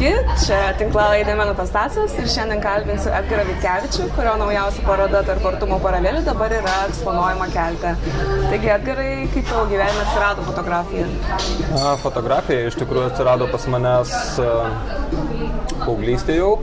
Sveiki, 0.00 0.36
čia 0.46 0.58
tinklalaidė 0.80 1.34
manifestacijos 1.36 2.14
ir 2.16 2.28
šiandien 2.32 2.62
kalbinsiu 2.64 3.10
Edgarą 3.12 3.42
Vitkevičių, 3.50 4.06
kurio 4.16 4.30
naujausia 4.40 4.84
paroda 4.86 5.20
tarp 5.26 5.44
artumo 5.50 5.76
paralelių 5.82 6.22
dabar 6.24 6.54
yra 6.56 6.76
eksponuojama 6.86 7.48
kelte. 7.52 7.90
Taigi, 8.46 8.70
Edgarai, 8.78 9.10
kaip 9.34 9.50
tavo 9.50 9.66
gyvenime 9.68 10.06
atsirado 10.06 10.46
fotografija? 10.46 11.04
Na, 11.74 11.92
fotografija 12.00 12.70
iš 12.70 12.80
tikrųjų 12.80 13.10
atsirado 13.10 13.50
pas 13.52 13.68
manęs 13.74 14.14
paauglystėje 15.82 16.40
jau. 16.40 16.56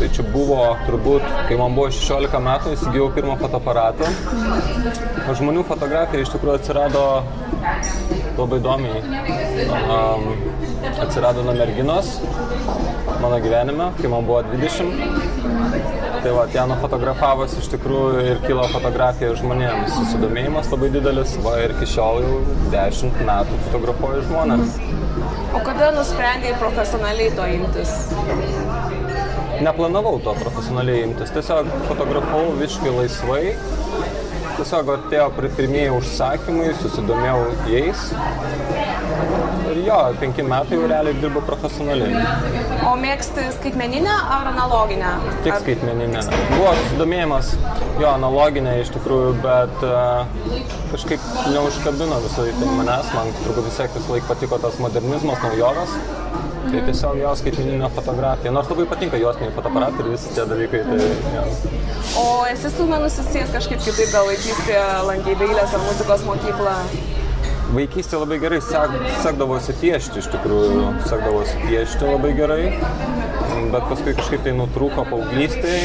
Tai 0.00 0.08
čia 0.16 0.24
buvo 0.32 0.62
turbūt, 0.86 1.28
kai 1.50 1.60
man 1.60 1.76
buvo 1.76 1.92
16 1.92 2.40
metų, 2.48 2.72
įsigijau 2.78 3.12
pirmą 3.20 3.36
fotoaparatą. 3.44 4.08
Žmonių 5.28 5.68
fotografija 5.68 6.24
iš 6.24 6.32
tikrųjų 6.38 6.56
atsirado 6.56 7.06
labai 8.40 8.64
įdomiai. 8.64 9.04
Um, 9.84 10.69
atsirado 10.88 11.42
nuo 11.46 11.54
merginos 11.54 12.18
mano 13.20 13.38
gyvenime, 13.40 13.92
kai 14.00 14.08
man 14.08 14.24
buvo 14.24 14.42
20. 14.42 16.22
Tai 16.22 16.32
va, 16.36 16.44
ten 16.52 16.68
nufotografavus 16.72 17.56
iš 17.60 17.68
tikrųjų 17.74 18.22
ir 18.30 18.40
kilo 18.44 18.64
fotografija 18.72 19.34
žmonėms. 19.40 19.92
Susidomėjimas 19.96 20.70
labai 20.72 20.90
didelis, 20.94 21.34
va 21.44 21.56
ir 21.64 21.74
iki 21.76 21.88
šiol 21.94 22.20
jau 22.24 22.38
10 22.72 23.20
metų 23.28 23.60
fotografuoju 23.66 24.24
žmonės. 24.28 24.78
O 25.56 25.62
kada 25.66 25.90
nusprendėjai 25.96 26.56
profesionaliai 26.60 27.32
to 27.36 27.48
imtis? 27.58 27.94
Neplanavau 29.60 30.16
to 30.24 30.36
profesionaliai 30.40 31.04
imtis, 31.08 31.32
tiesiog 31.36 31.68
fotografavau 31.90 32.56
visiškai 32.60 32.94
laisvai. 32.96 33.42
Tiesiog 34.60 34.94
atėjo 34.96 35.28
pirmieji 35.40 35.92
užsakymai, 35.96 36.72
susidomėjau 36.80 37.44
jais 37.68 38.08
ir 39.70 39.80
jo, 39.86 39.98
penki 40.20 40.44
metai 40.46 40.78
jau 40.78 40.88
realiai 40.90 41.16
dirbu 41.22 41.42
profesionaliai. 41.46 42.22
O 42.88 42.94
mėgsti 43.00 43.46
skaitmeninę 43.58 44.14
ar 44.36 44.50
analoginę? 44.52 45.12
Tik 45.44 45.54
ar... 45.54 45.60
skaitmeninę. 45.64 46.22
Buvo 46.54 46.72
susidomėjimas, 46.78 47.52
jo, 48.00 48.08
analoginė 48.10 48.78
iš 48.82 48.92
tikrųjų, 48.96 49.34
bet 49.44 49.84
uh, 49.86 50.24
kažkaip 50.94 51.28
neužkabino 51.54 52.22
visai 52.26 52.48
tai 52.58 52.72
manęs, 52.80 53.12
man 53.16 53.30
turbūt 53.44 53.68
vis 53.68 53.78
tiek 53.82 53.94
visą 53.98 54.16
laiką 54.16 54.32
patiko 54.32 54.60
tas 54.62 54.80
modernizmas, 54.82 55.44
naujovas. 55.46 56.00
Tai 56.60 56.76
mhm. 56.76 56.86
tiesiog 56.86 57.16
jo 57.18 57.30
skaitmeninė 57.40 57.88
fotografija. 57.96 58.50
Nors 58.54 58.68
labai 58.70 58.84
patinka 58.90 59.18
juostiniai 59.18 59.54
fotoaparatai 59.56 60.04
ir 60.04 60.10
visi 60.12 60.34
tie 60.36 60.44
dalykai. 60.46 60.82
Tai, 60.86 60.98
jo. 61.34 61.46
O 62.20 62.26
esi 62.50 62.70
su 62.74 62.86
menu 62.86 63.08
susijęs 63.10 63.54
kažkaip 63.54 63.80
kitaip, 63.86 64.12
gal 64.12 64.28
vaikystėje 64.28 64.84
lankiai 65.08 65.38
dailės 65.40 65.74
ar 65.74 65.82
muzikos 65.88 66.26
mokyklą? 66.28 66.76
Vaikystė 67.74 68.18
labai 68.20 68.38
gerai 68.42 68.60
sek, 68.64 68.94
sekdavosi 69.24 69.74
piešti, 69.80 70.22
iš 70.22 70.30
tikrųjų, 70.32 70.86
sekdavosi 71.06 71.58
piešti 71.66 72.08
labai 72.08 72.32
gerai, 72.38 72.62
bet 73.70 73.86
paskui 73.90 74.14
kažkaip 74.18 74.42
tai 74.46 74.54
nutrūko 74.58 75.04
paauglystėje, 75.10 75.84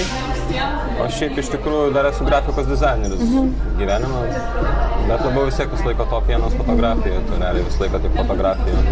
o 1.02 1.08
šiaip 1.12 1.38
iš 1.42 1.52
tikrųjų 1.54 1.94
dar 1.96 2.10
esu 2.10 2.26
grafikos 2.28 2.68
dizaineris 2.70 3.22
mhm. 3.22 3.54
gyvenime, 3.80 4.24
bet 5.06 5.22
labiau 5.28 5.46
vis 5.50 5.60
tiek 5.60 5.70
vis 5.74 5.86
laiko 5.86 6.08
top 6.10 6.26
vienas 6.30 6.58
fotografija, 6.58 7.22
tai 7.30 7.40
realiai 7.44 7.68
vis 7.68 7.78
laiko 7.82 8.02
tik 8.06 8.18
fotografija. 8.18 8.84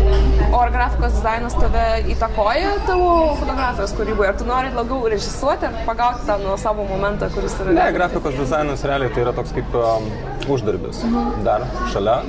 O 0.53 0.61
ar 0.61 0.73
grafikos 0.73 1.17
dizainas 1.17 1.57
tave 1.57 1.85
įtakoja 2.13 2.75
tavo 2.89 3.11
fotografijos 3.41 3.95
kūryboje, 3.97 4.33
ar 4.33 4.39
tu 4.41 4.50
nori 4.50 4.73
labiau 4.75 5.09
režisuoti 5.13 5.69
ar 5.69 5.80
pagauti 5.89 6.28
tą 6.30 6.38
nuo 6.44 6.57
savo 6.61 6.85
momentą, 6.89 7.31
kuris 7.33 7.57
yra? 7.63 7.78
Ne, 7.80 7.89
grafikos 7.97 8.38
dizainas 8.38 8.85
realiai 8.85 9.13
tai 9.13 9.25
yra 9.25 9.33
toks 9.38 9.55
kaip 9.57 9.78
um, 9.81 10.09
uždarbis 10.53 11.02
mhm. 11.07 11.45
dar 11.47 11.66
šalia 11.94 12.22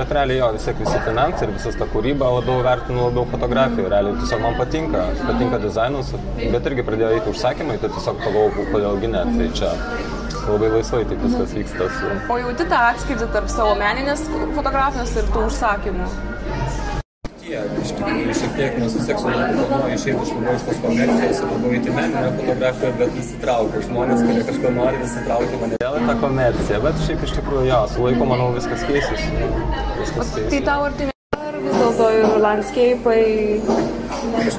bet 0.00 0.14
realiai 0.16 0.40
jo, 0.40 0.48
vis 0.56 0.66
tiek 0.68 0.78
visi 0.80 1.00
finansai 1.04 1.46
ir 1.46 1.54
visas 1.56 1.76
ta 1.80 1.88
kūryba 1.92 2.30
labiau 2.38 2.64
vertinu 2.64 3.06
labiau 3.08 3.26
fotografiją, 3.34 3.90
realiai 3.92 4.16
tiesiog 4.22 4.42
man 4.44 4.56
patinka, 4.60 5.04
patinka 5.26 5.60
dizainas, 5.64 6.14
bet 6.40 6.70
irgi 6.70 6.86
pradėjo 6.88 7.12
eiti 7.18 7.34
užsakymai, 7.34 7.76
tai 7.82 7.92
tiesiog 7.96 8.24
pagalvojau, 8.24 8.66
kodėlgi 8.72 9.12
ne, 9.12 9.24
tai 9.36 9.50
čia 9.60 9.74
labai 10.48 10.70
laisvai 10.74 11.04
taip 11.10 11.22
viskas 11.26 11.54
vyksta. 11.58 11.88
Su... 11.98 12.12
O 12.32 12.38
jauti 12.40 12.66
tą 12.72 12.82
atskirtį 12.90 13.28
tarp 13.36 13.52
savo 13.52 13.76
meninės 13.80 14.24
fotografijos 14.56 15.14
ir 15.20 15.28
tų 15.34 15.46
užsakymų? 15.50 16.08
Tiek, 17.50 17.70
iš 17.82 17.92
tikrųjų 17.98 18.34
šiek 18.38 18.52
tiek, 18.56 18.76
nes 18.80 18.96
vis 18.96 19.08
tiek 19.08 19.20
suplanuoju 19.20 19.96
išeiti 19.96 20.26
iš 20.26 20.64
tos 20.66 20.80
komercijos 20.84 21.40
ir 21.42 21.52
labiau 21.52 21.76
įti 21.78 21.94
meninę 21.96 22.32
fotografiją, 22.38 22.92
bet 23.00 23.16
įsitraukiu. 23.22 23.82
Žmonės, 23.86 24.24
kurie 24.26 24.44
kažko 24.50 24.74
nori, 24.76 25.00
įsitraukia 25.06 25.62
mane 25.62 25.80
vėl 25.82 25.98
į 25.98 26.04
tą 26.10 26.16
komerciją, 26.24 26.82
bet 26.86 27.00
šiaip 27.06 27.24
iš 27.26 27.36
tikrųjų, 27.38 27.64
jo, 27.70 27.80
su 27.94 28.04
laiku, 28.06 28.28
manau, 28.32 28.50
viskas 28.56 28.86
keisis. 28.88 29.26
Viskas 29.98 30.34
keisis. 30.36 30.52
Tai 30.54 30.62
tau 30.68 30.86
artimiausia 30.90 31.64
vis 31.66 31.80
dėlto 31.82 32.12
ir 32.18 32.38
landscapai. 32.46 33.99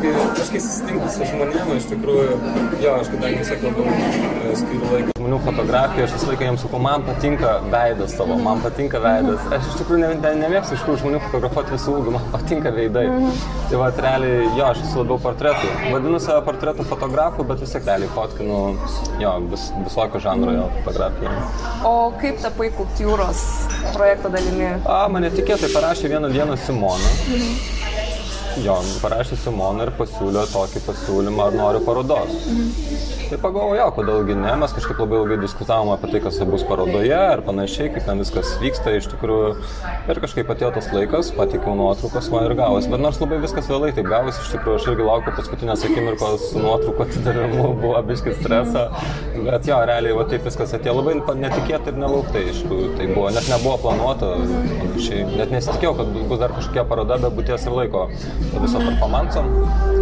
Kažkaip, 0.01 0.29
kažkaip 0.33 0.61
susitinku 0.65 1.09
su 1.13 1.25
žmonėmis, 1.29 1.83
iš 1.83 1.83
tikrųjų, 1.91 2.37
jo, 2.81 2.93
aš 2.97 3.09
kadangi 3.11 3.37
vis 3.37 3.49
tiek 3.51 3.65
labiau 3.67 3.83
e, 3.85 4.53
skiriu 4.57 4.87
laiko 4.89 5.13
žmonių 5.19 5.37
fotografiją, 5.45 6.05
aš 6.07 6.13
visą 6.15 6.29
laiką 6.31 6.45
jiems 6.47 6.63
sakau, 6.63 6.79
man 6.81 7.03
patinka 7.05 7.51
veidas 7.69 8.15
tavo, 8.17 8.37
man 8.41 8.63
patinka 8.63 9.01
veidas. 9.03 9.43
Aš 9.53 9.67
iš 9.69 9.75
tikrųjų 9.83 9.99
ne, 10.01 10.07
ne, 10.23 10.31
nemėgstu 10.39 10.73
iš 10.73 10.81
tikrųjų 10.81 11.01
žmonių 11.03 11.19
fotografuoti 11.27 11.75
visų 11.75 11.93
ūgių, 11.99 12.13
man 12.15 12.25
patinka 12.33 12.71
veidai. 12.73 13.03
Tai 13.69 13.81
va, 13.83 13.89
realiai, 14.07 14.47
jo, 14.57 14.71
aš 14.71 14.81
esu 14.87 15.03
labiau 15.03 15.19
portretų. 15.27 15.69
Vadinu 15.93 16.21
save 16.23 16.41
portretų 16.47 16.87
fotografu, 16.89 17.45
bet 17.51 17.61
vis 17.61 17.75
tiek 17.75 17.85
realiai 17.91 18.09
fotkinu, 18.15 18.57
jo, 19.21 19.35
vis, 19.53 19.67
visokio 19.83 20.23
žanro 20.25 20.55
jo 20.55 20.65
fotografiją. 20.79 21.35
O 21.85 21.93
kaip 22.23 22.41
tapai 22.41 22.71
kultūros 22.79 23.45
projekto 23.93 24.33
dalimi? 24.33 24.73
A, 24.81 25.03
mane 25.13 25.29
tikėtai 25.37 25.69
parašė 25.77 26.09
vieną 26.15 26.33
dieną 26.33 26.57
Simona. 26.65 27.13
Mhm 27.29 27.80
Jo, 28.59 28.75
parašė 28.99 29.37
Simona 29.39 29.87
ir 29.87 29.93
pasiūlė 29.95 30.43
tokį 30.51 30.83
pasiūlymą, 30.89 31.47
ar 31.47 31.55
nori 31.55 31.83
parodos. 31.87 32.33
Mhm. 32.51 33.20
Tai 33.31 33.37
pagalvojau, 33.39 33.77
jo, 33.79 33.83
kodėlgi 33.95 34.33
ne, 34.35 34.49
mes 34.59 34.73
kažkaip 34.75 34.97
labai 34.99 35.21
ilgai 35.21 35.35
diskutavom 35.39 35.93
apie 35.93 36.09
tai, 36.11 36.19
kas 36.19 36.39
bus 36.49 36.65
parodoje 36.67 37.15
ir 37.15 37.43
panašiai, 37.47 37.87
kaip 37.93 38.03
ten 38.03 38.19
viskas 38.19 38.49
vyksta 38.59 38.91
iš 38.97 39.07
tikrųjų. 39.13 39.53
Ir 40.11 40.19
kažkaip 40.19 40.51
atėjo 40.51 40.73
tas 40.75 40.89
laikas, 40.91 41.29
patikiau 41.37 41.77
nuotraukas 41.79 42.27
man 42.33 42.49
ir 42.49 42.57
gavosi. 42.59 42.91
Bet 42.91 42.99
nors 43.05 43.21
labai 43.23 43.39
viskas 43.39 43.71
vėlai 43.71 43.93
taip 43.95 44.09
gavosi, 44.11 44.43
iš 44.43 44.51
tikrųjų 44.57 44.81
aš 44.81 44.89
irgi 44.91 45.07
laukiu 45.07 45.35
paskutinės 45.37 45.87
akimirkos 45.87 46.49
nuotraukų 46.57 47.07
atidavimu, 47.07 47.71
buvo 47.79 48.03
biškis 48.11 48.35
streso. 48.41 48.83
Bet 49.47 49.71
jo, 49.71 49.79
realiai 49.93 50.19
va 50.19 50.27
taip 50.27 50.51
viskas 50.51 50.75
atėjo 50.75 50.99
labai 50.99 51.15
netikėtai 51.45 51.95
ir 51.95 52.03
nelauktai 52.03 52.45
iš 52.51 52.65
tikrųjų. 52.65 52.93
Tai 52.99 53.11
buvo, 53.15 53.29
net 53.31 53.47
nebuvo 53.47 53.79
planuota, 53.87 54.35
panašiai. 54.83 55.23
Net 55.37 55.55
nesitikėjau, 55.55 55.95
kad 56.03 56.15
bus 56.19 56.43
dar 56.43 56.59
kažkokia 56.59 56.83
paroda 56.91 57.21
be 57.23 57.31
būties 57.39 57.63
ir 57.63 57.79
laiko 57.79 58.09
viso 58.11 58.83
performanso. 58.89 59.47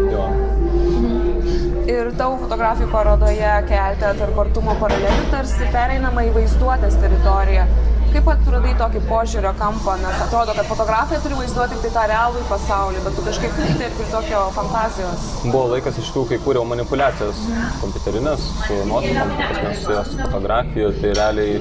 Jo 0.09 1.68
ir 1.89 2.09
tavo 2.17 2.37
fotografijų 2.43 2.89
parodoje 2.93 3.53
kelte 3.69 4.11
tarp 4.19 4.41
artumo 4.43 4.75
paralelių 4.81 5.29
tarsi 5.33 5.69
pereinama 5.73 6.25
į 6.27 6.33
vaizduotės 6.37 6.97
teritoriją. 7.01 7.65
Kaip 8.09 8.25
atradai 8.31 8.71
tokį 8.77 9.03
požiūrio 9.05 9.51
kampą, 9.59 9.93
nes 10.01 10.21
atrodo, 10.23 10.55
kad 10.57 10.65
fotografija 10.65 11.19
turi 11.21 11.35
vaizduoti 11.37 11.75
tik 11.75 11.83
tai 11.83 11.91
tą 11.93 12.05
realų 12.09 12.41
pasaulį, 12.49 13.03
bet 13.05 13.17
tu 13.17 13.25
kažkaip 13.27 13.59
ir 13.85 13.99
tokio 14.09 14.39
fantazijos. 14.55 15.27
Buvo 15.43 15.67
laikas 15.75 15.99
iš 16.01 16.09
tų, 16.15 16.23
kai 16.31 16.39
kūriau 16.41 16.65
manipulacijas 16.65 17.43
kompiuterinės 17.83 18.47
su 18.63 18.79
nuotraukom, 18.89 19.35
nes 19.67 19.83
su 19.85 20.21
fotografija, 20.23 20.89
tai 21.03 21.13
realiai 21.19 21.59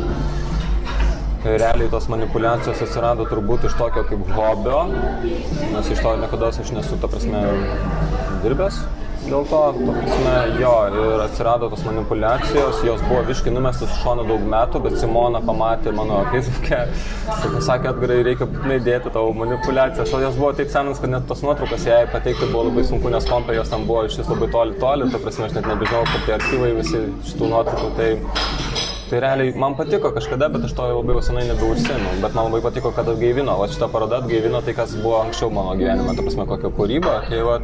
realiai 1.45 1.91
tos 1.93 2.09
manipulacijos 2.11 2.81
atsirado 2.85 3.29
turbūt 3.29 3.69
iš 3.69 3.77
tokio 3.79 4.03
kaip 4.09 4.33
hobio, 4.37 4.81
nes 5.75 5.93
iš 5.93 6.01
to 6.05 6.17
niekada 6.21 6.49
aš 6.49 6.73
nesu, 6.75 6.97
ta 7.01 7.13
prasme, 7.13 7.45
dirbęs, 8.43 8.81
Dėl 9.29 9.45
to, 9.45 9.59
to 9.77 9.93
prasme, 9.93 10.35
jo, 10.57 10.71
ir 10.89 11.21
atsirado 11.21 11.69
tos 11.69 11.83
manipulacijos, 11.85 12.79
jos 12.87 13.03
buvo 13.05 13.21
viškai 13.29 13.53
numestas 13.53 13.91
iš 13.93 13.99
šono 14.01 14.25
daug 14.29 14.47
metų, 14.55 14.81
bet 14.87 14.97
Simona 15.01 15.43
pamatė 15.45 15.93
mano 15.97 16.23
Facebook'e, 16.33 16.79
sakė, 17.69 17.91
atgarai 17.93 18.23
reikia 18.31 18.49
būtinai 18.49 18.79
dėti 18.87 19.13
tavo 19.13 19.35
manipulacijas, 19.37 20.15
o 20.17 20.23
jos 20.25 20.39
buvo 20.41 20.55
taip 20.57 20.73
senas, 20.73 21.03
kad 21.03 21.13
net 21.13 21.29
tos 21.29 21.45
nuotraukas 21.45 21.85
jai 21.91 22.01
pateikti 22.15 22.49
buvo 22.49 22.65
labai 22.71 22.87
sunku, 22.89 23.13
nes 23.13 23.29
kompai 23.29 23.59
jos 23.59 23.69
tam 23.75 23.85
buvo 23.91 24.07
iš 24.09 24.17
vis 24.23 24.33
labai 24.33 24.49
toli 24.57 24.81
toli, 24.81 25.11
ta 25.13 25.21
prasme, 25.21 25.51
aš 25.51 25.59
net 25.59 25.69
nebežinau, 25.75 26.09
kokie 26.15 26.37
archyvai 26.39 26.73
visi 26.81 27.05
šitų 27.29 27.53
nuotraukų, 27.53 27.93
tai 28.01 28.11
Tai 29.09 29.21
realiai 29.25 29.55
man 29.57 29.73
patiko 29.79 30.11
kažkada, 30.13 30.51
bet 30.53 30.67
aš 30.69 30.75
to 30.77 30.85
labai 30.91 31.15
jau 31.17 31.23
senai 31.25 31.47
nebeužsimu. 31.49 32.19
Bet 32.25 32.35
man 32.37 32.51
labai 32.51 32.61
patiko, 32.67 32.93
kad 32.97 33.09
atgaivino. 33.09 33.55
O 33.57 33.69
šitą 33.71 33.89
parodą 33.93 34.19
atgaivino 34.21 34.61
tai, 34.67 34.75
kas 34.77 34.93
buvo 35.01 35.23
anksčiau 35.23 35.49
mano 35.55 35.73
gyvenime, 35.81 36.13
ta 36.13 36.27
prasme, 36.27 36.45
kokia 36.51 36.73
kūryba. 36.77 37.15
Tai 37.31 37.41
va, 37.49 37.57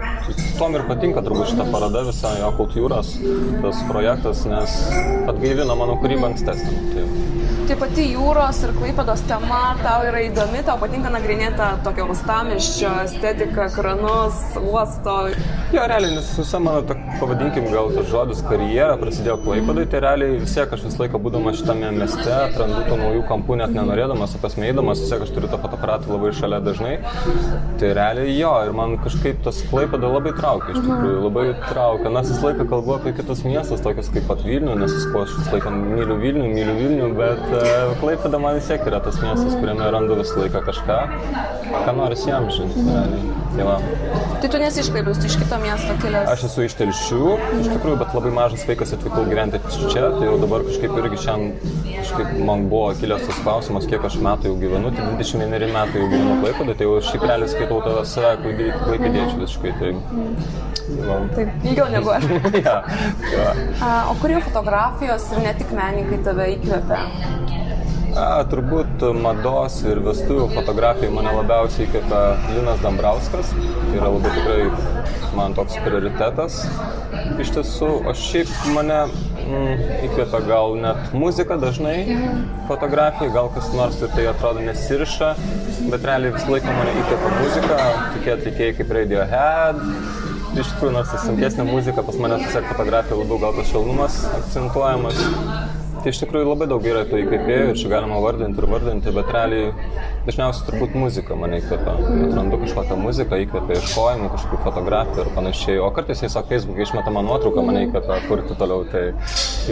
tom 0.60 0.78
ir 0.78 0.86
patinka 0.88 1.24
turbūt 1.26 1.52
šitą 1.52 1.68
parodą, 1.74 2.06
visa 2.08 2.32
jo 2.40 2.48
kultūros 2.56 3.12
tas 3.60 3.84
projektas, 3.90 4.46
nes 4.48 4.80
atgaivino 5.28 5.76
mano 5.76 6.00
kūrybą 6.00 6.32
ankstesnį. 6.32 6.80
Tai... 6.94 7.23
Tai 7.64 7.78
pati 7.80 8.02
jūros 8.12 8.58
ir 8.66 8.74
klaipados 8.76 9.22
tema 9.24 9.60
tau 9.80 10.02
yra 10.04 10.20
įdomi, 10.26 10.60
tau 10.66 10.76
patinka 10.82 11.08
nagrinėti 11.08 11.56
tą 11.56 11.68
tokią 11.86 12.04
ustamiščio 12.12 12.90
estetiką, 13.06 13.70
kranus, 13.72 14.36
uosto. 14.60 15.14
Jo, 15.72 15.86
realiai, 15.88 16.12
nes 16.12 16.28
visą 16.36 16.60
mano, 16.60 16.82
ta, 16.84 16.94
pavadinkim, 17.16 17.64
gal 17.72 17.88
tas 17.94 18.10
žodis 18.10 18.42
karjera 18.44 18.98
prasidėjo 19.00 19.38
klaipadai, 19.46 19.86
tai 19.90 20.02
realiai 20.04 20.42
vis 20.42 20.52
tiek 20.54 20.74
aš 20.76 20.84
visą 20.84 21.00
laiką 21.02 21.20
būdamas 21.24 21.56
šitame 21.62 21.88
mieste 21.96 22.34
atrandu 22.34 22.82
tų 22.84 22.98
naujų 23.00 23.24
kampų, 23.30 23.56
net 23.62 23.72
nenorėdamas, 23.78 24.36
o 24.36 24.42
pasmeidamas, 24.44 25.00
vis 25.00 25.14
tiek 25.14 25.24
aš 25.24 25.32
turiu 25.32 25.50
tą 25.50 25.62
fotoaparatą 25.64 26.12
labai 26.12 26.34
šalia 26.36 26.60
dažnai. 26.68 26.98
Tai 27.80 27.94
realiai 27.96 28.36
jo, 28.36 28.52
ir 28.68 28.76
man 28.76 28.98
kažkaip 29.02 29.40
tas 29.48 29.62
klaipada 29.72 30.12
labai 30.12 30.34
traukia, 30.36 30.76
iš 30.76 30.84
tikrųjų, 30.84 31.16
labai 31.30 31.48
traukia. 31.64 32.12
Nes 32.12 32.28
visą 32.28 32.50
laiką 32.50 32.68
kalbu 32.76 32.98
apie 33.00 33.16
kitus 33.16 33.42
miestus, 33.48 33.82
tokius 33.88 34.12
kaip 34.14 34.28
pat 34.28 34.44
Vilnių, 34.44 34.76
nes 34.84 35.00
aš 35.00 35.34
visą 35.40 35.56
laiką 35.56 35.74
myliu 35.80 36.20
Vilnių, 36.20 36.46
myliu 36.54 36.78
Vilnių, 36.82 37.10
bet 37.18 37.53
Klaipėda 38.00 38.40
man 38.42 38.58
vis 38.58 38.68
tiek 38.70 38.84
yra 38.88 39.00
tas 39.04 39.18
miestas, 39.22 39.54
kuriame 39.58 39.88
randu 39.94 40.18
visą 40.18 40.42
laiką 40.42 40.64
kažką, 40.68 40.98
ką 41.70 41.96
nori 41.96 42.18
jam 42.26 42.50
žinoti. 42.52 43.32
Tai, 43.54 43.64
va. 43.68 43.74
tai 44.42 44.48
tu 44.50 44.58
nesi 44.58 44.80
iš 44.82 44.88
Klaipėdos, 44.90 45.20
tu 45.22 45.28
iš 45.30 45.36
kito 45.38 45.58
miesto 45.62 45.94
kilęs? 46.02 46.30
Aš 46.32 46.46
esu 46.48 46.64
iš 46.66 46.74
Telšių, 46.80 47.20
iš 47.60 47.68
tikrųjų, 47.70 47.98
bet 48.00 48.16
labai 48.16 48.32
mažas 48.34 48.64
vaikas 48.66 48.94
atvykau 48.96 49.26
gyventi 49.28 49.60
čia, 49.76 50.08
tai 50.16 50.26
jau 50.26 50.34
dabar 50.42 50.64
kažkaip 50.66 50.96
irgi 50.98 51.20
šiandien, 51.22 51.76
kažkaip 52.00 52.32
man 52.48 52.66
buvo 52.72 52.88
kilęs 52.98 53.28
tas 53.28 53.38
klausimas, 53.44 53.86
kiek 53.90 54.02
aš 54.08 54.18
metų 54.26 54.50
jau 54.50 54.58
gyvenu, 54.58 54.90
tai 54.96 55.06
21 55.12 55.70
metai 55.76 56.02
jau 56.02 56.10
gyvenu 56.10 56.40
Klaipėdoje, 56.42 56.78
tai 56.80 56.88
jau 56.88 56.98
šiaip 57.10 57.28
realiai 57.28 57.52
skaitau 57.54 57.80
tave 57.86 58.04
save 58.10 58.34
klaipėdiečių 58.42 59.40
visiškai. 59.44 59.74
Tai, 59.78 59.92
va. 61.06 61.20
Taip, 61.36 61.54
ilgiau 61.64 61.88
negu 61.94 62.12
aš. 62.14 62.26
ja, 62.66 62.76
ja. 63.32 63.46
A, 63.78 63.92
o 64.10 64.18
kurie 64.22 64.40
fotografijos 64.44 65.30
ir 65.32 65.44
ne 65.46 65.54
tik 65.60 65.72
menininkai 65.78 66.20
tave 66.26 66.50
įkvepia? 66.56 67.02
A, 68.14 68.44
turbūt 68.46 69.02
mados 69.18 69.80
ir 69.82 69.98
vestuvių 70.04 70.44
fotografijai 70.52 71.10
mane 71.10 71.32
labiausiai 71.34 71.88
įkvėpia 71.88 72.20
Linas 72.54 72.78
Dambrauskas. 72.84 73.50
Tai 73.56 73.96
yra 73.96 74.10
labai 74.14 74.30
tikrai 74.36 75.32
man 75.34 75.56
toks 75.56 75.74
prioritetas. 75.82 76.60
Iš 77.42 77.50
tiesų, 77.56 77.90
o 78.06 78.14
šiaip 78.14 78.52
mane 78.76 79.00
mm, 79.08 79.82
įkvėpia 80.06 80.42
gal 80.46 80.78
net 80.78 81.10
muzika 81.16 81.58
dažnai 81.58 81.96
fotografijai, 82.70 83.32
gal 83.34 83.50
kas 83.56 83.72
nors 83.74 83.98
ir 83.98 84.14
tai 84.14 84.28
atrodo 84.30 84.62
nesiriša, 84.62 85.34
bet 85.90 86.06
realiai 86.06 86.36
visą 86.36 86.54
laiką 86.54 86.78
mane 86.78 86.94
įkvėpia 87.02 87.36
muzika, 87.40 87.80
tokie 88.14 88.36
atlikėjai 88.36 88.76
kaip 88.78 88.98
Radiohead. 89.00 89.86
Iš 90.54 90.68
tikrųjų, 90.70 90.94
nors 90.94 91.16
sunkesnė 91.24 91.66
muzika, 91.66 92.06
pas 92.06 92.20
mane 92.22 92.38
tiesiog 92.44 92.70
fotografija 92.70 93.18
labiau 93.24 93.42
gal 93.42 93.58
tas 93.58 93.74
švelnumas 93.74 94.20
akcentuojamas. 94.38 95.82
Tai 96.04 96.12
iš 96.12 96.18
tikrųjų 96.20 96.50
labai 96.50 96.66
daug 96.68 96.84
yra 96.84 97.06
tų 97.08 97.16
įkvėpėjų 97.22 97.68
ir 97.70 97.78
čia 97.80 97.88
galima 97.88 98.18
vardinti 98.20 98.60
ir 98.60 98.66
vardinti, 98.68 99.12
bet 99.16 99.30
realiai 99.32 99.70
dažniausiai 100.26 100.66
turbūt 100.66 100.98
muzika 101.00 101.38
mane 101.40 101.62
įkvėpia. 101.62 101.94
Atrandu 102.26 102.58
kažkokią 102.60 102.98
muziką, 103.00 103.38
įkvėpia 103.46 103.78
ieškojimų, 103.78 104.28
kažkokių 104.34 104.60
fotografijų 104.66 105.24
ir 105.24 105.30
panašiai. 105.38 105.78
O 105.80 105.88
kartais 105.96 106.20
tiesiog 106.20 106.50
Facebook'e 106.52 106.84
išmetama 106.84 107.22
nuotrauka 107.24 107.64
mane 107.64 107.86
įkvėpia 107.86 108.20
kurti 108.26 108.58
toliau, 108.60 108.84
tai 108.92 109.06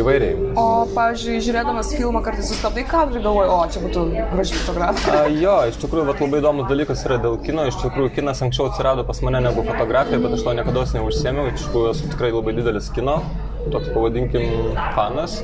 įvairiai. 0.01 0.49
O, 0.57 0.67
pavyzdžiui, 0.97 1.37
žiūrėdamas 1.51 1.93
filmą 1.99 2.25
kartais 2.25 2.49
sustabdai 2.49 2.89
kadrą 2.89 3.21
ir 3.21 3.29
galvoji, 3.29 3.53
o 3.53 3.61
čia 3.77 3.85
būtų 3.85 4.09
graži 4.33 4.59
fotografija. 4.63 5.23
Jo, 5.37 5.61
iš 5.69 5.81
tikrųjų, 5.85 6.09
vat, 6.15 6.25
labai 6.25 6.41
įdomus 6.41 6.73
dalykas 6.73 7.05
yra 7.11 7.21
dėl 7.21 7.37
kino. 7.45 7.69
Iš 7.69 7.83
tikrųjų, 7.85 8.17
kinas 8.17 8.41
anksčiau 8.49 8.73
atsirado 8.73 9.05
pas 9.05 9.21
mane 9.21 9.45
negu 9.45 9.69
fotografija, 9.69 10.25
bet 10.25 10.41
aš 10.41 10.49
to 10.49 10.57
niekada 10.57 10.89
neužsėmiau. 10.97 11.53
Iš 11.53 11.69
tikrųjų, 11.69 11.93
esu 11.93 12.15
tikrai 12.17 12.33
labai 12.33 12.57
didelis 12.57 12.89
kino 12.97 13.21
toks 13.71 13.91
pavadinkim 13.95 14.75
fanas. 14.97 15.39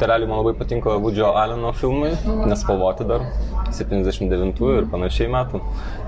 Tai 0.00 0.08
realiai 0.10 0.30
man 0.30 0.40
labai 0.42 0.54
patinka 0.58 0.96
Vudžio 1.02 1.32
Aleno 1.36 1.72
filmai, 1.76 2.12
nespalvoti 2.48 3.06
dar, 3.08 3.26
79 3.76 4.62
ir 4.78 4.88
panašiai 4.90 5.30
metų. 5.30 5.60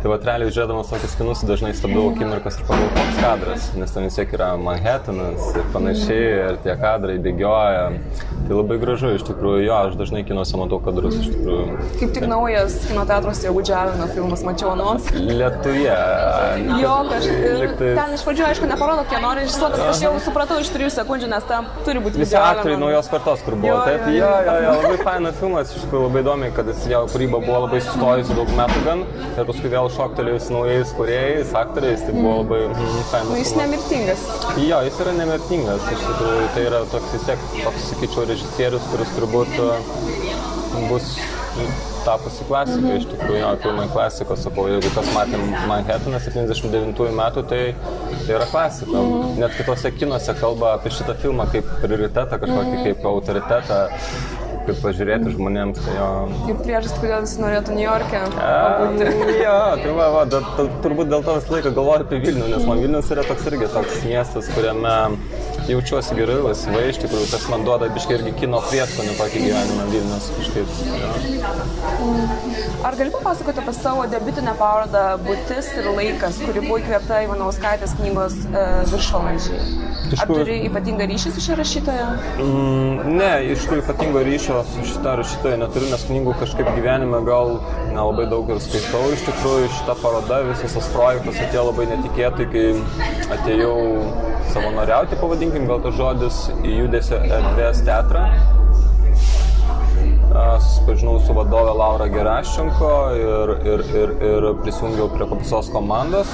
Tai 0.02 0.10
va, 0.10 0.18
realiai 0.18 0.50
žiūrėdamas 0.50 0.90
tokius 0.90 1.14
kinus 1.18 1.44
dažnai 1.46 1.70
stabdau 1.78 2.08
akimirkas 2.10 2.58
ir 2.58 2.66
pagalvoju, 2.66 2.94
koks 2.96 3.20
kadras, 3.22 3.68
nes 3.78 3.92
ten 3.94 4.08
vis 4.08 4.16
tiek 4.18 4.32
yra 4.34 4.48
Manhattanas 4.58 5.52
ir 5.54 5.68
panašiai, 5.74 6.24
ir 6.48 6.58
tie 6.64 6.74
kadrai 6.80 7.18
bėgioja. 7.22 7.84
Tai 8.42 8.56
labai 8.58 8.78
gražu, 8.82 9.12
iš 9.14 9.22
tikrųjų, 9.28 9.60
jo, 9.68 9.76
aš 9.86 9.94
dažnai 10.00 10.24
kinuose 10.26 10.58
matau 10.58 10.80
kadrus, 10.82 11.20
iš 11.20 11.30
tikrųjų. 11.30 11.76
Kaip 12.00 12.14
tik 12.16 12.26
naujas 12.26 12.74
kino 12.88 13.04
teatruose 13.06 13.46
jau 13.46 13.62
Džiavino 13.62 14.08
filmas, 14.10 14.42
mačiau 14.42 14.72
anonsą. 14.72 15.14
Lietuje. 15.14 15.94
Jo, 16.82 16.96
kažkaip. 17.12 17.78
Ten 17.78 18.16
iš 18.16 18.26
pradžių, 18.26 18.48
aišku, 18.48 18.70
neparodo, 18.72 19.06
kieno 19.12 19.30
režisuotas, 19.38 19.84
aš 19.92 20.02
jau 20.02 20.12
supratau 20.26 20.58
iš 20.62 20.72
3 20.74 20.90
sekundžių, 20.98 21.30
nes 21.30 21.41
tam 21.48 21.68
turi 21.86 22.02
būti 22.04 22.20
visi 22.22 22.36
aktoriai 22.38 22.80
naujos 22.80 23.08
kartos, 23.12 23.42
kur 23.46 23.56
buvo. 23.60 23.78
Taip, 23.86 24.06
jo, 24.14 24.30
jo, 24.46 24.54
jo, 24.64 24.74
labai 24.78 24.98
fainas 25.02 25.38
filmas, 25.40 25.74
iš 25.74 25.84
tikrųjų 25.86 26.08
labai 26.08 26.22
įdomi, 26.24 26.50
kad 26.56 26.70
jis 26.72 26.86
jo 26.92 27.02
kūryba 27.12 27.42
buvo 27.44 27.60
labai 27.66 27.82
sustojusi 27.84 28.38
daug 28.38 28.54
metų 28.60 28.84
gan 28.86 29.04
ir 29.32 29.48
paskui 29.50 29.72
vėl 29.74 29.90
šoktelėjus 29.96 30.48
naujais 30.54 30.94
kuriejais, 30.98 31.54
aktoriais, 31.62 32.06
tai 32.06 32.16
buvo 32.16 32.38
labai 32.40 32.62
mm, 32.68 32.96
fainas. 33.12 33.30
Nu, 33.32 33.40
jis 33.42 33.54
nemirtingas. 33.58 34.26
Jo, 34.62 34.80
jis 34.88 35.02
yra 35.04 35.16
nemirtingas, 35.18 35.86
iš 35.92 36.08
tikrųjų 36.08 36.48
tai 36.56 36.66
yra 36.70 36.82
toks 36.94 37.14
vis 37.16 37.28
tiek, 37.30 37.46
toks, 37.60 37.86
sakyčiau, 37.92 38.26
režisierius, 38.32 38.90
kuris 38.94 39.14
turbūt 39.18 39.56
bus 40.90 41.14
tapusi 42.06 42.46
klasika, 42.48 42.82
mhm. 42.82 42.98
iš 42.98 43.08
tikrųjų, 43.12 43.40
jo, 43.40 43.52
filmai 43.62 43.88
klasikos, 43.92 44.44
sakau, 44.46 44.66
jeigu 44.70 44.90
kas 44.96 45.10
matėm 45.14 45.44
Manhattaną 45.70 46.20
79 46.26 47.12
metų, 47.22 47.46
tai 47.50 47.62
tai 48.26 48.36
yra 48.36 48.46
klasika. 48.50 48.92
Mhm. 48.92 49.40
Net 49.40 49.56
kitose 49.58 49.90
kinuose 49.96 50.34
kalba 50.40 50.76
apie 50.76 50.92
šitą 50.94 51.16
filmą 51.22 51.48
kaip 51.52 51.68
prioritetą, 51.82 52.38
kažkokį 52.38 52.76
mhm. 52.76 52.86
kaip 52.86 53.10
autoritetą 53.14 53.82
kaip 54.62 54.78
pažiūrėti 54.78 55.32
žmonėms. 55.34 55.80
Tai 55.82 55.94
jo... 55.96 56.08
Kaip 56.46 56.60
priežastį, 56.62 56.98
kodėl 57.02 57.24
visi 57.24 57.40
norėtų 57.42 57.76
New 57.76 57.82
York'e. 57.82 58.20
Jo, 59.42 59.56
tai 59.80 59.94
va, 59.96 60.06
va 60.14 60.22
da, 60.30 60.38
da, 60.54 60.66
turbūt 60.84 61.10
dėl 61.10 61.24
to 61.26 61.34
visą 61.38 61.56
laiką 61.56 61.72
galvoju 61.74 62.04
apie 62.04 62.20
Vilnių, 62.22 62.46
nes 62.52 62.66
man 62.68 62.82
Vilnius 62.84 63.10
yra 63.10 63.24
toks 63.26 63.48
irgi 63.50 63.70
toks 63.72 64.04
miestas, 64.06 64.50
kuriame 64.54 64.94
jaučiuosi 65.72 66.16
gerai, 66.18 66.38
laisvai, 66.46 66.84
iš 66.90 67.00
tikrųjų, 67.04 67.28
tas 67.32 67.46
man 67.52 67.66
duoda 67.66 67.88
biškai 67.92 68.18
irgi 68.18 68.34
kino 68.42 68.60
prieskonį 68.68 69.16
tokį 69.20 69.44
gyvenimą 69.46 69.86
Vilnius 69.92 70.28
kažkaip. 70.36 70.76
Jo. 70.88 71.12
Ar 72.86 72.98
gali 72.98 73.12
papasakoti 73.14 73.62
apie 73.62 73.74
savo 73.76 74.06
debiutinę 74.10 74.54
parodą 74.58 75.04
Būtis 75.22 75.70
ir 75.78 75.88
laikas, 75.96 76.40
kuri 76.42 76.64
buvo 76.64 76.80
įkvėpta 76.80 77.22
Ivanauskaitės 77.26 77.96
knygos 78.00 78.38
e, 78.48 78.64
viršvalandžiai? 78.92 79.90
Ar 80.22 80.28
turi 80.28 80.58
ypatingą 80.66 81.06
ryšį 81.08 81.32
su 81.32 81.44
šia 81.44 81.56
rašytoja? 81.60 82.08
Mm, 82.42 83.14
ne, 83.16 83.30
iš 83.54 83.64
tikrųjų 83.64 83.84
ypatingo 83.84 84.24
ryšio 84.26 84.58
su 84.72 84.86
šita 84.90 85.14
rašytoja 85.20 85.60
neturiu, 85.62 85.88
nes 85.92 86.04
knygų 86.08 86.34
kažkaip 86.42 86.68
gyvenime 86.76 87.22
gal 87.28 87.54
nelabai 87.92 88.26
daug 88.30 88.50
ir 88.52 88.60
skaitau. 88.64 89.04
Iš 89.14 89.24
tikrųjų 89.28 89.70
šita 89.78 89.96
paroda, 90.02 90.42
visas 90.50 90.76
tas 90.76 90.90
projektas 90.92 91.40
atėjo 91.46 91.68
labai 91.70 91.88
netikėtai, 91.94 92.48
kai 92.52 92.66
atėjau 93.38 93.76
savanoriauti, 94.52 95.18
pavadinkim 95.20 95.61
gal 95.68 95.84
tas 95.84 95.94
žodis, 95.98 96.42
judesio 96.66 97.22
erdvės 97.22 97.84
teatrą 97.86 98.26
susipažinau 100.60 101.20
su 101.26 101.34
vadove 101.34 101.72
Laura 101.78 102.06
Geraščenko 102.08 102.90
ir, 103.18 103.52
ir, 103.72 103.82
ir, 104.00 104.14
ir 104.28 104.46
prisijungiau 104.62 105.08
prie 105.12 105.26
visos 105.34 105.68
komandos. 105.72 106.30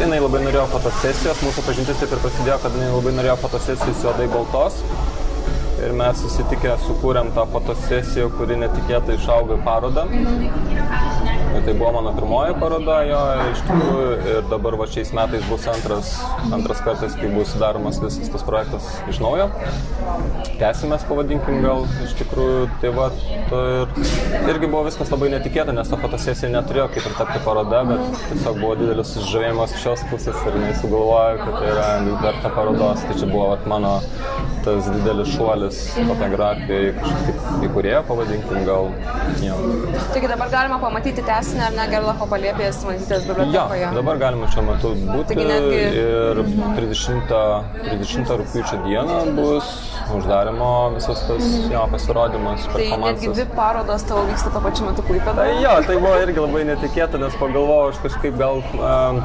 Jis 0.00 0.10
labai 0.10 0.42
norėjo 0.44 0.66
fotosesijos, 0.74 1.42
mūsų 1.44 1.64
pažintis 1.66 2.00
taip 2.00 2.12
ir 2.14 2.22
prasidėjo, 2.24 2.58
kad 2.64 2.76
jis 2.76 2.92
labai 2.96 3.14
norėjo 3.18 3.36
fotosesijos 3.44 4.04
juodai 4.06 4.28
baltos. 4.34 4.82
Ir 5.80 5.94
mes 5.96 6.18
susitikę 6.20 6.74
sukūrėm 6.84 7.30
tą 7.36 7.46
fotosesiją, 7.54 8.28
kuri 8.36 8.58
netikėtai 8.60 9.16
išaugo 9.16 9.56
į 9.56 9.64
parodą. 9.64 10.04
Ir 11.50 11.64
tai 11.66 11.74
buvo 11.74 11.92
mano 11.92 12.12
pirmoji 12.14 12.54
paroda 12.60 12.96
jo 13.08 13.20
iš 13.50 13.62
tikrųjų 13.66 14.10
ir 14.32 14.44
dabar 14.50 14.76
va 14.78 14.86
šiais 14.90 15.10
metais 15.16 15.42
bus 15.50 15.64
antras, 15.72 16.12
antras 16.54 16.82
kartas, 16.86 17.16
kai 17.18 17.30
bus 17.32 17.54
daromas 17.58 17.98
visas 18.02 18.30
tas 18.30 18.44
projektas 18.46 18.86
iš 19.10 19.18
naujo. 19.22 19.48
Tęsimės, 20.60 21.06
pavadinkim 21.08 21.58
gal 21.64 21.86
iš 22.04 22.14
tikrųjų. 22.20 22.68
Tai 22.80 22.92
va, 22.96 23.08
ir, 23.50 23.90
irgi 24.52 24.68
buvo 24.70 24.84
viskas 24.86 25.10
labai 25.12 25.32
netikėta, 25.34 25.74
nes 25.74 25.90
ta 25.90 25.98
fotosesija 26.00 26.52
neturėjo 26.54 26.86
kaip 26.94 27.10
ir 27.10 27.18
tapti 27.18 27.42
paroda, 27.44 27.82
bet 27.88 28.22
tiesiog 28.28 28.62
buvo 28.62 28.76
didelis 28.78 29.14
sužavėjimas 29.16 29.74
iš 29.74 29.84
šios 29.88 30.06
pusės 30.12 30.46
ir 30.46 30.60
jis 30.68 30.80
sugalvojo, 30.84 31.42
kad 31.42 31.58
tai 31.58 31.74
yra 31.74 31.88
verta 32.22 32.54
parodos. 32.54 33.04
Tai 33.08 33.18
čia 33.18 33.30
buvo 33.30 33.50
vat, 33.54 33.66
mano 33.70 33.96
tas 34.64 34.88
didelis 34.92 35.30
šuolis 35.34 35.78
fotografijai 35.96 36.92
kažkaip 37.00 37.66
įkūrėjo, 37.68 38.02
pavadinkim 38.08 38.66
gal. 38.68 38.90
Jo. 39.44 39.56
Taigi 40.12 40.28
dabar 40.30 40.52
galima 40.52 40.80
pamatyti 40.82 41.24
tęsinį 41.40 41.62
ar 41.64 41.76
ne 41.76 41.84
Gerlacho 41.88 42.26
palėpės 42.28 42.80
Matytės 42.84 43.24
bibliotekoje? 43.28 43.80
Jo, 43.80 43.92
dabar 43.96 44.18
galima 44.20 44.48
šiuo 44.52 44.64
metu 44.66 44.90
būti 45.06 45.36
netgi... 45.38 45.78
ir 46.00 46.40
30, 46.76 47.32
30 47.86 48.32
rūpiučio 48.42 48.80
dieną 48.84 49.16
bus 49.38 49.70
uždarimo 50.16 50.70
visas 50.96 51.22
tas 51.28 51.48
jo 51.72 51.86
pasirodymas. 51.94 52.68
Tai 52.74 53.00
netgi 53.06 53.32
dvi 53.32 53.46
parodos 53.56 54.04
tavo 54.08 54.26
vyksta 54.28 54.52
tuo 54.52 54.64
pačiu 54.66 54.90
metu 54.90 55.06
Klaipėdoje? 55.06 55.56
Tai 55.56 55.64
jo, 55.64 55.74
tai 55.88 55.98
buvo 56.02 56.14
irgi 56.26 56.44
labai 56.44 56.66
netikėta, 56.74 57.20
nes 57.22 57.40
pagalvojau, 57.40 57.94
aš 57.94 58.04
kažkaip 58.04 58.36
gal, 58.40 58.60
um, 58.76 59.22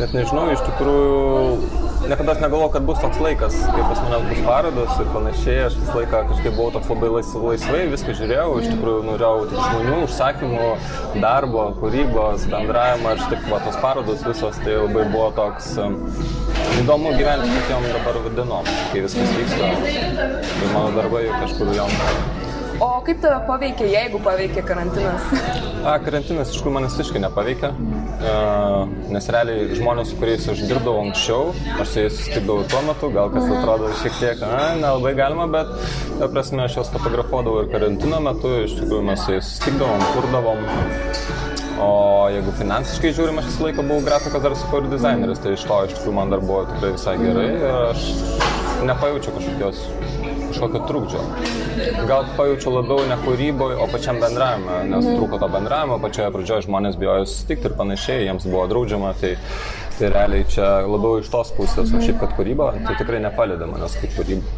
net 0.00 0.16
nežinau, 0.16 0.48
iš 0.56 0.64
tikrųjų 0.66 1.91
niekada 2.08 2.34
negalvojau, 2.34 2.70
kad 2.74 2.86
bus 2.86 3.00
toks 3.02 3.18
laikas, 3.22 3.56
kai 3.74 3.82
pas 3.86 4.00
mane 4.04 4.20
bus 4.28 4.40
parodos 4.46 5.00
ir 5.02 5.10
panašiai. 5.14 5.58
Aš 5.66 5.78
visą 5.80 5.96
laiką 6.00 6.22
kažkaip 6.30 6.56
buvau 6.56 6.70
toks 6.76 6.90
labai 6.92 7.10
laisvai, 7.16 7.82
viską 7.92 8.16
žiūrėjau, 8.20 8.46
iš 8.60 8.70
tikrųjų 8.72 9.02
norėjau 9.08 9.48
tik 9.52 9.58
žmonių, 9.66 9.96
užsakymų, 10.06 10.70
darbo, 11.24 11.66
kūrybos, 11.80 12.46
bendravimo. 12.52 13.14
Ir 13.14 13.24
štai 13.26 13.40
va, 13.48 13.60
tos 13.66 13.80
parodos 13.84 14.24
visos 14.28 14.62
tai 14.62 14.78
labai 14.78 15.08
buvo 15.12 15.28
toks 15.38 15.74
įdomu 16.82 17.16
gyventi 17.18 17.50
tokiam 17.58 17.90
dabar 17.90 18.22
dienom, 18.38 18.72
kai 18.92 19.04
viskas 19.06 19.36
vyksta. 19.38 19.74
Tai 20.38 20.72
mano 20.72 20.96
darbai 20.98 21.28
kažkur 21.42 21.76
jom. 21.76 22.00
O 22.82 22.86
kaip 23.06 23.20
tave 23.22 23.36
paveikė, 23.46 23.86
jeigu 23.92 24.18
paveikė 24.24 24.62
karantinas? 24.66 25.26
A, 25.86 25.92
karantinas 26.02 26.50
iš 26.50 26.56
tikrųjų 26.58 26.74
manęs 26.74 26.96
visiškai 26.98 27.20
nepaveikė, 27.22 27.68
nes 29.14 29.28
realiai 29.36 29.76
žmonės, 29.78 30.10
su 30.10 30.18
kuriais 30.18 30.48
aš 30.50 30.64
dirbdavau 30.66 31.04
anksčiau, 31.04 31.52
aš 31.76 31.92
su 31.92 32.02
jais 32.02 32.16
susitikdavau 32.16 32.66
tuo 32.72 32.80
metu, 32.88 33.12
gal 33.14 33.30
kas 33.34 33.46
atrodo 33.54 33.92
šiek 34.00 34.18
tiek, 34.18 34.42
na, 34.42 34.72
nelabai 34.80 35.14
galima, 35.20 35.46
bet, 35.52 35.70
ta 36.18 36.26
prasme, 36.32 36.64
aš 36.66 36.80
juos 36.80 36.90
fotografuodavau 36.96 37.62
ir 37.62 37.70
karantino 37.70 38.18
metu, 38.26 38.50
iš 38.64 38.74
tikrųjų 38.80 39.06
mes 39.12 39.22
su 39.22 39.36
jais 39.36 39.52
susitikdavom, 39.52 40.06
kurdavom. 40.16 40.66
O 41.82 41.92
jeigu 42.34 42.52
finansiškai 42.58 43.14
žiūrim, 43.14 43.38
aš 43.38 43.52
visą 43.52 43.68
laiką 43.68 43.86
buvau 43.86 44.02
grafikas 44.10 44.42
dar 44.42 44.58
su 44.58 44.74
ir 44.80 44.90
dizaineris, 44.90 45.42
tai 45.42 45.54
iš 45.54 45.70
to 45.70 45.78
iš 45.86 45.96
tikrųjų 46.00 46.18
man 46.18 46.34
dar 46.34 46.42
buvo 46.42 46.64
tikrai 46.74 46.94
visai 46.98 47.14
gerai 47.22 47.48
ir 47.54 47.80
aš 47.92 48.10
nepajaučiu 48.86 49.38
kažkokios 49.38 49.86
kažkokio 50.52 50.80
trukdžio. 50.86 51.22
Gal 52.06 52.26
pajaučiu 52.36 52.74
labiau 52.76 53.02
ne 53.08 53.16
kūryboje, 53.24 53.78
o 53.80 53.86
pačiam 53.90 54.20
bendravime, 54.22 54.82
nes 54.90 55.04
mm. 55.04 55.16
trūko 55.18 55.40
to 55.40 55.48
bendravimo, 55.52 55.98
pačioje 56.02 56.32
pradžioje 56.34 56.66
žmonės 56.68 56.98
bijojo 57.00 57.26
susitikti 57.26 57.70
ir 57.70 57.76
panašiai, 57.78 58.26
jiems 58.26 58.46
buvo 58.48 58.66
draudžiama, 58.70 59.14
tai, 59.20 59.32
tai 59.98 60.12
realiai 60.12 60.46
čia 60.52 60.66
labiau 60.86 61.22
iš 61.22 61.30
tos 61.32 61.52
pusės, 61.56 61.88
mm. 61.88 61.96
o 61.96 62.04
šiaip 62.04 62.20
kad 62.22 62.36
kūryba, 62.38 62.66
tai 62.84 62.96
tikrai 63.00 63.22
nepalėdė 63.24 63.70
manęs 63.72 63.96
kaip 64.02 64.12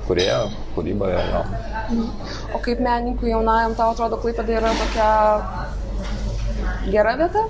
kūrėjo, 0.08 0.40
kūryboje 0.76 1.20
jo. 1.30 1.42
O 2.54 2.62
kaip 2.64 2.82
menininkų 2.84 3.30
jaunajam, 3.30 3.78
tau 3.78 3.94
atrodo, 3.94 4.20
Klaipėda 4.22 4.58
yra 4.58 4.74
tokia 4.82 5.08
gera 6.90 7.16
vieta? 7.20 7.46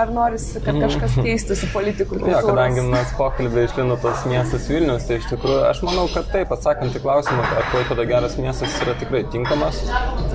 Ar 0.00 0.10
norisi, 0.14 0.60
kad 0.62 0.76
kažkas 0.78 1.16
keistųsi 1.24 1.68
politikų? 1.72 2.20
Jo, 2.22 2.30
ja, 2.30 2.40
kadangi 2.44 2.82
mes 2.86 3.10
pokalbė 3.18 3.64
išlino 3.66 3.96
tas 4.00 4.22
miestas 4.30 4.68
Vilnius, 4.70 5.06
tai 5.08 5.18
iš 5.20 5.26
tikrųjų 5.32 5.60
aš 5.66 5.82
manau, 5.86 6.06
kad 6.12 6.28
taip, 6.32 6.52
atsakant 6.54 6.94
į 6.94 7.02
klausimą, 7.02 7.42
ar 7.58 7.66
Klaipėda 7.72 8.06
geras 8.08 8.36
miestas 8.40 8.76
yra 8.84 8.94
tikrai 9.00 9.24
tinkamas, 9.32 9.80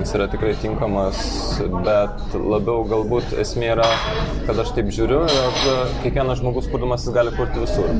jis 0.00 0.14
yra 0.18 0.28
tikrai 0.32 0.52
tinkamas, 0.60 1.22
bet 1.86 2.36
labiau 2.36 2.84
galbūt 2.90 3.36
esmė 3.42 3.72
yra, 3.76 3.88
kad 4.48 4.60
aš 4.60 4.74
taip 4.76 4.92
žiūriu, 4.94 5.22
jog 5.32 5.62
kiekvienas 6.04 6.42
žmogus 6.42 6.68
kurdamas 6.72 7.06
jis 7.06 7.16
gali 7.16 7.32
kurti 7.38 7.64
visur. 7.64 7.90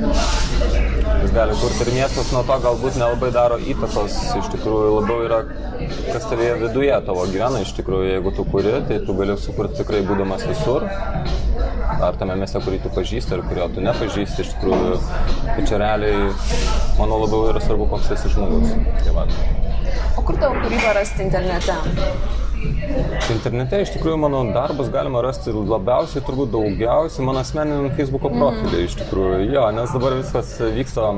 Jis 1.16 1.32
gali 1.32 1.56
kurti 1.58 1.86
ir 1.86 1.92
miestas 1.96 2.30
nuo 2.34 2.42
to 2.46 2.56
galbūt 2.62 2.98
nelabai 3.00 3.32
daro 3.34 3.56
įtakos, 3.72 4.18
iš 4.42 4.50
tikrųjų 4.52 4.92
labiau 4.98 5.24
yra, 5.24 5.40
kas 6.12 6.28
tavėje 6.28 6.58
viduje 6.66 6.92
tavo 7.08 7.24
gyvena, 7.30 7.64
iš 7.64 7.72
tikrųjų, 7.78 8.12
jeigu 8.12 8.34
tu 8.36 8.44
kuri, 8.52 8.76
tai 8.90 9.00
tu 9.06 9.16
gali 9.16 9.38
sukurti 9.40 9.80
tikrai 9.80 10.04
būdamas 10.06 10.44
visur 10.50 10.84
ar 12.06 12.16
tame 12.20 12.36
mieste, 12.40 12.60
kurį 12.64 12.80
tu 12.84 12.92
pažįsti, 12.94 13.36
ar 13.36 13.44
kurio 13.48 13.68
tu 13.74 13.84
nepažįsti, 13.84 14.44
iš 14.44 14.54
tikrųjų, 14.54 14.96
tai 15.48 15.66
čia 15.68 15.80
realiai, 15.82 16.32
manau, 17.00 17.20
labiau 17.24 17.50
yra 17.52 17.62
svarbu, 17.62 17.88
koks 17.92 18.12
esi 18.16 18.32
žmogus. 18.34 18.74
Tai 19.04 19.14
va. 19.16 19.28
o 20.16 20.26
kur 20.26 20.40
tavo 20.42 20.60
kūrybą 20.64 20.96
rasti 20.98 21.24
internete? 21.26 21.78
Internete 23.32 23.80
iš 23.82 23.90
tikrųjų 23.96 24.16
mano 24.22 24.40
darbus 24.54 24.88
galima 24.94 25.18
rasti 25.24 25.50
labiausiai, 25.50 26.22
turbūt 26.26 26.52
daugiausiai 26.52 27.24
mano 27.26 27.40
asmeniniam 27.42 27.88
Facebook'o 27.98 28.30
profilį 28.30 28.82
iš 28.86 28.94
tikrųjų. 29.00 29.40
Jo, 29.50 29.64
nes 29.74 29.90
dabar 29.94 30.14
viskas 30.18 30.52
vyksta, 30.76 31.08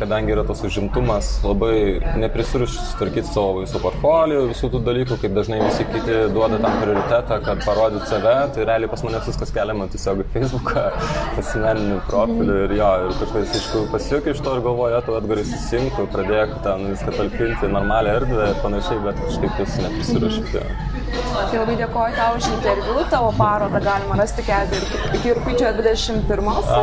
kadangi 0.00 0.34
yra 0.34 0.42
tas 0.48 0.62
užimtumas, 0.66 1.30
labai 1.46 1.76
neprisiriš 2.18 2.74
sutvarkyti 2.90 3.30
savo 3.30 3.60
visų 3.60 3.82
portfolio, 3.84 4.40
visų 4.50 4.72
tų 4.74 4.82
dalykų, 4.88 5.18
kaip 5.22 5.36
dažnai 5.38 5.60
visi 5.62 5.86
kiti 5.92 6.18
duoda 6.34 6.58
tam 6.62 6.78
prioritetą, 6.82 7.38
kad 7.46 7.62
parodyt 7.66 8.08
save, 8.10 8.34
tai 8.56 8.66
realiai 8.66 8.90
pas 8.90 9.06
mane 9.06 9.22
viskas 9.26 9.54
keliama 9.54 9.86
tiesiog 9.92 10.24
į 10.24 10.28
Facebook'ą, 10.34 10.86
asmeninį 11.42 12.00
profilį 12.08 12.58
ir 12.66 12.76
jo, 12.80 12.90
ir 13.06 13.20
kažkas 13.22 13.54
iš 13.60 13.68
tikrųjų 13.68 13.92
pasijuokia 13.94 14.34
iš 14.34 14.42
to 14.42 14.56
ir 14.58 14.64
galvoja, 14.66 15.02
tu 15.06 15.14
atgarai 15.18 15.46
susijungtų, 15.46 16.08
pradėk 16.16 16.58
ten 16.66 16.88
viską 16.90 17.14
talpinti, 17.20 17.70
normalią 17.78 18.18
erdvę 18.22 18.50
ir 18.50 18.64
panašiai, 18.66 18.98
bet 19.06 19.22
kažkaip 19.28 19.62
vis 19.62 19.78
neprisiriš. 19.86 20.42
Mhm. 20.42 20.91
Tai 20.92 21.58
labai 21.58 21.74
dėkoju 21.80 22.16
tau 22.16 22.36
už 22.36 22.48
interviu, 22.52 22.96
tavo 23.12 23.30
parodą 23.38 23.80
galima 23.84 24.18
rasti 24.20 24.44
kelti 24.44 24.80
iki 25.18 25.34
rūpiučio 25.38 25.72
21. 25.80 26.50
A, 26.52 26.80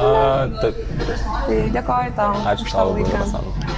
taip. 0.61 0.81
Tai 1.47 1.59
dėkoju 1.77 2.15
tau. 2.17 2.45
Ačiū 2.53 2.71
tau. 2.73 3.68